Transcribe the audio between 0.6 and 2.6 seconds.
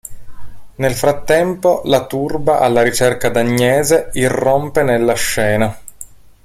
Nel frattempo la turba